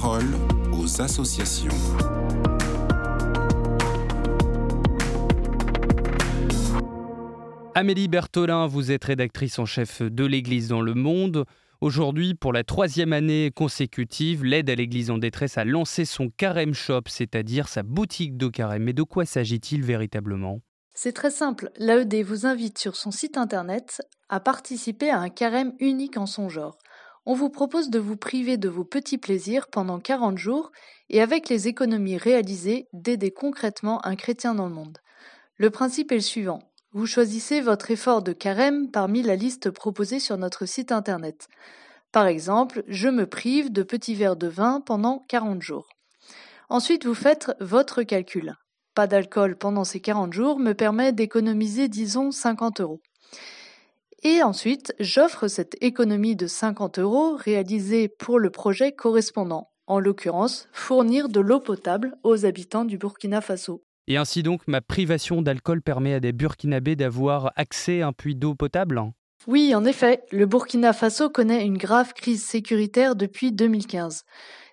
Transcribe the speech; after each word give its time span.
parole 0.00 0.24
aux 0.72 1.02
associations. 1.02 1.68
Amélie 7.74 8.08
Bertolin, 8.08 8.66
vous 8.66 8.90
êtes 8.90 9.04
rédactrice 9.04 9.58
en 9.58 9.66
chef 9.66 10.00
de 10.00 10.24
l'Église 10.24 10.68
dans 10.68 10.80
le 10.80 10.94
monde. 10.94 11.44
Aujourd'hui, 11.82 12.32
pour 12.32 12.54
la 12.54 12.64
troisième 12.64 13.12
année 13.12 13.50
consécutive, 13.54 14.46
l'aide 14.46 14.70
à 14.70 14.74
l'Église 14.74 15.10
en 15.10 15.18
détresse 15.18 15.58
a 15.58 15.66
lancé 15.66 16.06
son 16.06 16.30
carême 16.30 16.72
shop, 16.72 17.02
c'est-à-dire 17.08 17.68
sa 17.68 17.82
boutique 17.82 18.38
de 18.38 18.48
carême. 18.48 18.84
Mais 18.84 18.94
de 18.94 19.02
quoi 19.02 19.26
s'agit-il 19.26 19.84
véritablement? 19.84 20.62
C'est 20.94 21.12
très 21.12 21.30
simple. 21.30 21.70
L'AED 21.76 22.22
vous 22.24 22.46
invite 22.46 22.78
sur 22.78 22.96
son 22.96 23.10
site 23.10 23.36
internet 23.36 24.00
à 24.30 24.40
participer 24.40 25.10
à 25.10 25.18
un 25.18 25.28
carême 25.28 25.74
unique 25.80 26.16
en 26.16 26.24
son 26.24 26.48
genre. 26.48 26.78
On 27.24 27.34
vous 27.34 27.50
propose 27.50 27.88
de 27.88 28.00
vous 28.00 28.16
priver 28.16 28.56
de 28.56 28.68
vos 28.68 28.84
petits 28.84 29.18
plaisirs 29.18 29.68
pendant 29.68 30.00
40 30.00 30.38
jours 30.38 30.72
et 31.08 31.22
avec 31.22 31.48
les 31.48 31.68
économies 31.68 32.16
réalisées, 32.16 32.88
d'aider 32.92 33.30
concrètement 33.30 34.04
un 34.04 34.16
chrétien 34.16 34.56
dans 34.56 34.66
le 34.66 34.74
monde. 34.74 34.98
Le 35.56 35.70
principe 35.70 36.10
est 36.10 36.16
le 36.16 36.20
suivant. 36.20 36.58
Vous 36.90 37.06
choisissez 37.06 37.60
votre 37.60 37.92
effort 37.92 38.22
de 38.22 38.32
carême 38.32 38.90
parmi 38.90 39.22
la 39.22 39.36
liste 39.36 39.70
proposée 39.70 40.18
sur 40.18 40.36
notre 40.36 40.66
site 40.66 40.90
internet. 40.90 41.48
Par 42.10 42.26
exemple, 42.26 42.82
je 42.88 43.08
me 43.08 43.26
prive 43.26 43.70
de 43.70 43.84
petits 43.84 44.16
verres 44.16 44.36
de 44.36 44.48
vin 44.48 44.80
pendant 44.80 45.24
40 45.28 45.62
jours. 45.62 45.88
Ensuite, 46.68 47.06
vous 47.06 47.14
faites 47.14 47.52
votre 47.60 48.02
calcul. 48.02 48.56
Pas 48.94 49.06
d'alcool 49.06 49.56
pendant 49.56 49.84
ces 49.84 50.00
40 50.00 50.32
jours 50.32 50.58
me 50.58 50.72
permet 50.72 51.12
d'économiser, 51.12 51.88
disons, 51.88 52.32
50 52.32 52.80
euros. 52.80 53.00
Et 54.24 54.40
ensuite, 54.44 54.94
j'offre 55.00 55.48
cette 55.48 55.76
économie 55.80 56.36
de 56.36 56.46
50 56.46 57.00
euros 57.00 57.34
réalisée 57.34 58.06
pour 58.06 58.38
le 58.38 58.50
projet 58.50 58.92
correspondant, 58.92 59.72
en 59.88 59.98
l'occurrence, 59.98 60.68
fournir 60.72 61.28
de 61.28 61.40
l'eau 61.40 61.58
potable 61.58 62.16
aux 62.22 62.46
habitants 62.46 62.84
du 62.84 62.98
Burkina 62.98 63.40
Faso. 63.40 63.82
Et 64.06 64.16
ainsi 64.16 64.44
donc, 64.44 64.60
ma 64.68 64.80
privation 64.80 65.42
d'alcool 65.42 65.82
permet 65.82 66.14
à 66.14 66.20
des 66.20 66.32
Burkinabés 66.32 66.94
d'avoir 66.94 67.50
accès 67.56 68.02
à 68.02 68.08
un 68.08 68.12
puits 68.12 68.36
d'eau 68.36 68.54
potable? 68.54 69.02
Oui, 69.48 69.74
en 69.74 69.84
effet, 69.84 70.22
le 70.30 70.46
Burkina 70.46 70.92
Faso 70.92 71.28
connaît 71.28 71.66
une 71.66 71.78
grave 71.78 72.12
crise 72.12 72.44
sécuritaire 72.44 73.16
depuis 73.16 73.50
2015. 73.50 74.22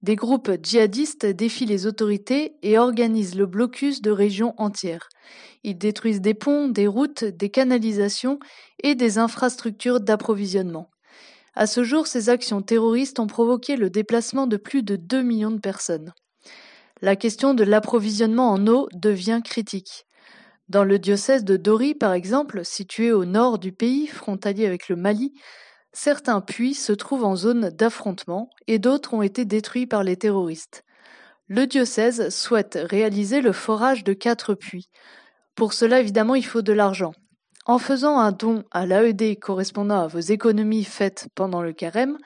Des 0.00 0.16
groupes 0.16 0.52
djihadistes 0.62 1.26
défient 1.26 1.66
les 1.66 1.86
autorités 1.86 2.56
et 2.62 2.78
organisent 2.78 3.36
le 3.36 3.44
blocus 3.44 4.00
de 4.00 4.10
régions 4.10 4.54
entières. 4.56 5.08
Ils 5.62 5.78
détruisent 5.78 6.20
des 6.20 6.34
ponts, 6.34 6.68
des 6.68 6.86
routes, 6.86 7.24
des 7.24 7.50
canalisations 7.50 8.38
et 8.82 8.94
des 8.94 9.18
infrastructures 9.18 10.00
d'approvisionnement. 10.00 10.90
À 11.54 11.66
ce 11.66 11.84
jour, 11.84 12.06
ces 12.06 12.28
actions 12.28 12.62
terroristes 12.62 13.20
ont 13.20 13.26
provoqué 13.26 13.76
le 13.76 13.90
déplacement 13.90 14.46
de 14.46 14.56
plus 14.56 14.82
de 14.82 14.96
2 14.96 15.22
millions 15.22 15.52
de 15.52 15.60
personnes 15.60 16.12
la 17.04 17.16
question 17.16 17.54
de 17.54 17.64
l'approvisionnement 17.64 18.50
en 18.50 18.66
eau 18.66 18.88
devient 18.94 19.40
critique. 19.44 20.06
Dans 20.68 20.84
le 20.84 20.98
diocèse 20.98 21.44
de 21.44 21.56
Dori, 21.56 21.94
par 21.94 22.12
exemple, 22.14 22.64
situé 22.64 23.12
au 23.12 23.24
nord 23.24 23.58
du 23.58 23.72
pays, 23.72 24.06
frontalier 24.06 24.64
avec 24.66 24.88
le 24.88 24.96
Mali, 24.96 25.34
certains 25.92 26.40
puits 26.40 26.74
se 26.74 26.92
trouvent 26.92 27.24
en 27.24 27.36
zone 27.36 27.68
d'affrontement 27.68 28.48
et 28.66 28.78
d'autres 28.78 29.12
ont 29.12 29.22
été 29.22 29.44
détruits 29.44 29.86
par 29.86 30.02
les 30.02 30.16
terroristes. 30.16 30.83
Le 31.48 31.66
diocèse 31.66 32.30
souhaite 32.30 32.78
réaliser 32.82 33.42
le 33.42 33.52
forage 33.52 34.02
de 34.02 34.14
quatre 34.14 34.54
puits. 34.54 34.88
Pour 35.54 35.74
cela, 35.74 36.00
évidemment, 36.00 36.34
il 36.34 36.44
faut 36.44 36.62
de 36.62 36.72
l'argent. 36.72 37.12
En 37.66 37.78
faisant 37.78 38.18
un 38.18 38.32
don 38.32 38.64
à 38.70 38.86
l'AED 38.86 39.38
correspondant 39.38 40.00
à 40.00 40.06
vos 40.06 40.20
économies 40.20 40.84
faites 40.84 41.28
pendant 41.34 41.62
le 41.62 41.72
carême, 41.72 42.16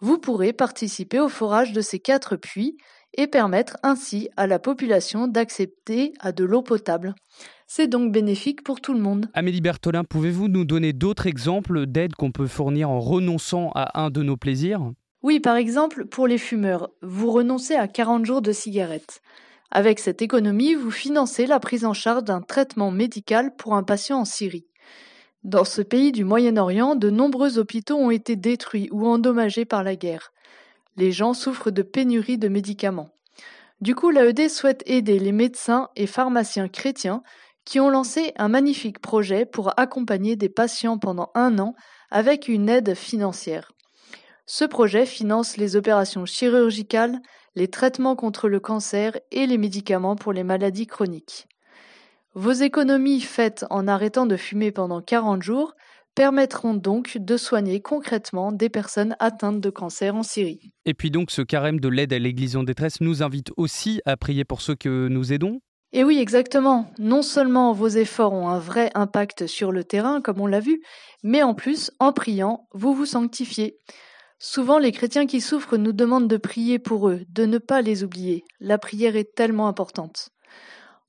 vous 0.00 0.18
pourrez 0.18 0.52
participer 0.52 1.20
au 1.20 1.28
forage 1.28 1.72
de 1.72 1.80
ces 1.80 1.98
quatre 1.98 2.36
puits 2.36 2.76
et 3.14 3.26
permettre 3.26 3.76
ainsi 3.82 4.28
à 4.36 4.46
la 4.46 4.58
population 4.58 5.28
d'accepter 5.28 6.12
à 6.20 6.32
de 6.32 6.44
l'eau 6.44 6.62
potable. 6.62 7.14
C'est 7.66 7.88
donc 7.88 8.12
bénéfique 8.12 8.64
pour 8.64 8.80
tout 8.80 8.94
le 8.94 9.00
monde. 9.00 9.26
Amélie 9.34 9.60
Bertolin, 9.60 10.04
pouvez-vous 10.04 10.48
nous 10.48 10.64
donner 10.64 10.92
d'autres 10.92 11.26
exemples 11.26 11.86
d'aides 11.86 12.14
qu'on 12.14 12.32
peut 12.32 12.46
fournir 12.46 12.90
en 12.90 13.00
renonçant 13.00 13.70
à 13.74 14.02
un 14.02 14.10
de 14.10 14.22
nos 14.22 14.36
plaisirs? 14.36 14.92
Oui, 15.22 15.40
par 15.40 15.56
exemple, 15.56 16.06
pour 16.06 16.26
les 16.26 16.38
fumeurs, 16.38 16.90
vous 17.02 17.30
renoncez 17.30 17.74
à 17.74 17.88
40 17.88 18.24
jours 18.24 18.42
de 18.42 18.52
cigarettes. 18.52 19.22
Avec 19.70 19.98
cette 19.98 20.20
économie, 20.20 20.74
vous 20.74 20.90
financez 20.90 21.46
la 21.46 21.60
prise 21.60 21.84
en 21.84 21.94
charge 21.94 22.24
d'un 22.24 22.42
traitement 22.42 22.90
médical 22.90 23.54
pour 23.56 23.74
un 23.74 23.82
patient 23.82 24.18
en 24.18 24.24
Syrie. 24.24 24.66
Dans 25.44 25.64
ce 25.64 25.82
pays 25.82 26.12
du 26.12 26.24
Moyen-Orient, 26.24 26.94
de 26.94 27.10
nombreux 27.10 27.58
hôpitaux 27.58 27.96
ont 27.96 28.10
été 28.10 28.36
détruits 28.36 28.88
ou 28.92 29.06
endommagés 29.06 29.64
par 29.64 29.82
la 29.82 29.96
guerre 29.96 30.32
les 30.96 31.12
gens 31.12 31.34
souffrent 31.34 31.70
de 31.70 31.82
pénurie 31.82 32.38
de 32.38 32.48
médicaments. 32.48 33.10
Du 33.80 33.94
coup, 33.94 34.10
l'AED 34.10 34.48
souhaite 34.48 34.82
aider 34.86 35.18
les 35.18 35.32
médecins 35.32 35.88
et 35.96 36.06
pharmaciens 36.06 36.68
chrétiens 36.68 37.22
qui 37.64 37.80
ont 37.80 37.90
lancé 37.90 38.32
un 38.36 38.48
magnifique 38.48 39.00
projet 39.00 39.44
pour 39.44 39.78
accompagner 39.78 40.36
des 40.36 40.48
patients 40.48 40.98
pendant 40.98 41.30
un 41.34 41.58
an 41.58 41.74
avec 42.10 42.48
une 42.48 42.68
aide 42.68 42.94
financière. 42.94 43.72
Ce 44.46 44.64
projet 44.64 45.06
finance 45.06 45.56
les 45.56 45.76
opérations 45.76 46.26
chirurgicales, 46.26 47.20
les 47.54 47.68
traitements 47.68 48.16
contre 48.16 48.48
le 48.48 48.60
cancer 48.60 49.16
et 49.30 49.46
les 49.46 49.58
médicaments 49.58 50.16
pour 50.16 50.32
les 50.32 50.42
maladies 50.42 50.86
chroniques. 50.86 51.46
Vos 52.34 52.52
économies 52.52 53.20
faites 53.20 53.64
en 53.70 53.86
arrêtant 53.86 54.26
de 54.26 54.36
fumer 54.36 54.72
pendant 54.72 55.00
40 55.00 55.42
jours 55.42 55.74
permettront 56.14 56.74
donc 56.74 57.16
de 57.18 57.36
soigner 57.36 57.80
concrètement 57.80 58.52
des 58.52 58.68
personnes 58.68 59.16
atteintes 59.18 59.60
de 59.60 59.70
cancer 59.70 60.14
en 60.14 60.22
Syrie. 60.22 60.72
Et 60.84 60.94
puis 60.94 61.10
donc 61.10 61.30
ce 61.30 61.42
carême 61.42 61.80
de 61.80 61.88
l'aide 61.88 62.12
à 62.12 62.18
l'Église 62.18 62.56
en 62.56 62.64
détresse 62.64 63.00
nous 63.00 63.22
invite 63.22 63.50
aussi 63.56 64.00
à 64.04 64.16
prier 64.16 64.44
pour 64.44 64.60
ceux 64.60 64.74
que 64.74 65.08
nous 65.08 65.32
aidons 65.32 65.60
et 65.94 66.04
oui, 66.04 66.18
exactement. 66.18 66.90
Non 66.98 67.20
seulement 67.20 67.74
vos 67.74 67.88
efforts 67.88 68.32
ont 68.32 68.48
un 68.48 68.58
vrai 68.58 68.90
impact 68.94 69.46
sur 69.46 69.72
le 69.72 69.84
terrain, 69.84 70.22
comme 70.22 70.40
on 70.40 70.46
l'a 70.46 70.58
vu, 70.58 70.80
mais 71.22 71.42
en 71.42 71.52
plus, 71.52 71.90
en 71.98 72.14
priant, 72.14 72.66
vous 72.72 72.94
vous 72.94 73.04
sanctifiez. 73.04 73.76
Souvent, 74.44 74.80
les 74.80 74.90
chrétiens 74.90 75.26
qui 75.26 75.40
souffrent 75.40 75.76
nous 75.76 75.92
demandent 75.92 76.26
de 76.26 76.36
prier 76.36 76.80
pour 76.80 77.08
eux, 77.08 77.20
de 77.28 77.46
ne 77.46 77.58
pas 77.58 77.80
les 77.80 78.02
oublier. 78.02 78.42
La 78.58 78.76
prière 78.76 79.14
est 79.14 79.36
tellement 79.36 79.68
importante. 79.68 80.30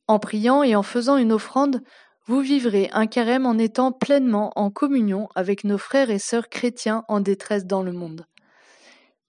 En 0.08 0.20
priant 0.20 0.62
et 0.62 0.76
en 0.76 0.84
faisant 0.84 1.18
une 1.18 1.32
offrande, 1.32 1.82
vous 2.28 2.42
vivrez 2.42 2.92
un 2.94 3.08
carême 3.08 3.48
en 3.48 3.58
étant 3.58 3.92
pleinement 3.92 4.52
en 4.56 4.70
communion 4.70 5.30
avec 5.34 5.64
nos 5.64 5.80
frères 5.80 6.12
et 6.12 6.20
sœurs 6.20 6.48
chrétiens 6.48 7.06
en 7.08 7.22
détresse 7.22 7.66
dans 7.66 7.82
le 7.82 7.92
monde. 7.92 8.28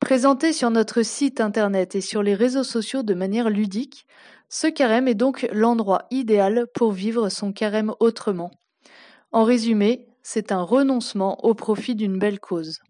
Présenté 0.00 0.52
sur 0.52 0.68
notre 0.68 1.00
site 1.00 1.40
internet 1.40 1.94
et 1.94 2.02
sur 2.02 2.22
les 2.22 2.34
réseaux 2.34 2.62
sociaux 2.62 3.02
de 3.02 3.14
manière 3.14 3.48
ludique, 3.48 4.06
ce 4.50 4.66
carême 4.66 5.08
est 5.08 5.14
donc 5.14 5.48
l'endroit 5.50 6.02
idéal 6.10 6.66
pour 6.74 6.92
vivre 6.92 7.30
son 7.30 7.52
carême 7.54 7.94
autrement. 8.00 8.50
En 9.32 9.44
résumé, 9.44 10.08
c'est 10.22 10.52
un 10.52 10.60
renoncement 10.60 11.42
au 11.42 11.54
profit 11.54 11.94
d'une 11.94 12.18
belle 12.18 12.38
cause. 12.38 12.80